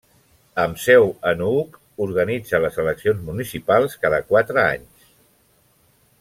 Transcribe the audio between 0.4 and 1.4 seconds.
Amb seu a